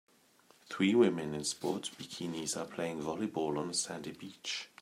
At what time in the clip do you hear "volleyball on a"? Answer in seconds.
3.03-3.73